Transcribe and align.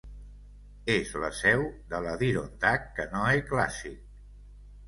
És 0.93 1.11
la 1.25 1.29
seu 1.41 1.61
de 1.93 1.99
l'Adirondack 2.05 2.89
Canoe 3.01 3.47
Classic. 3.51 4.01